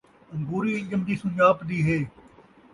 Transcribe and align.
انگوری 0.33 0.73
ڄمدی 0.89 1.15
سنڄاپدی 1.21 1.79
ہے 1.87 1.97